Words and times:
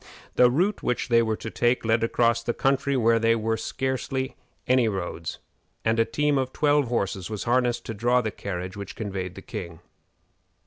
The 0.33 0.49
route 0.49 0.81
which 0.81 1.09
they 1.09 1.21
were 1.21 1.35
to 1.37 1.51
take 1.51 1.85
led 1.85 2.03
across 2.03 2.41
the 2.41 2.55
country 2.55 2.97
where 2.97 3.19
there 3.19 3.37
were 3.37 3.55
scarcely 3.55 4.35
any 4.65 4.87
roads, 4.87 5.37
and 5.85 5.99
a 5.99 6.05
team 6.05 6.39
of 6.39 6.51
twelve 6.51 6.87
horses 6.87 7.29
was 7.29 7.43
harnessed 7.43 7.85
to 7.85 7.93
draw 7.93 8.19
the 8.19 8.31
carriage 8.31 8.75
which 8.75 8.95
conveyed 8.95 9.35
the 9.35 9.43
king. 9.43 9.79